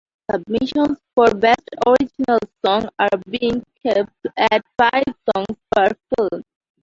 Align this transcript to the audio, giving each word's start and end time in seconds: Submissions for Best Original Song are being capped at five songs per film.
Submissions 0.31 0.97
for 1.13 1.29
Best 1.35 1.69
Original 1.85 2.39
Song 2.65 2.89
are 2.97 3.17
being 3.29 3.63
capped 3.85 4.25
at 4.35 4.65
five 4.75 5.03
songs 5.35 5.57
per 5.75 5.89
film. 6.17 6.41